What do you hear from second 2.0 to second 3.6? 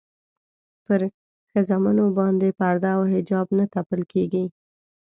باندې پرده او حجاب